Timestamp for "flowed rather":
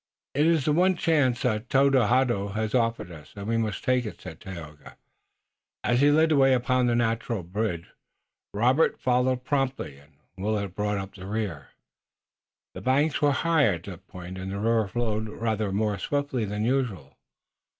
14.87-15.71